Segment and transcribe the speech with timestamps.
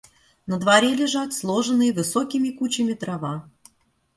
[0.47, 3.47] На дворе лежат, сложенные высокими кучами, дрова.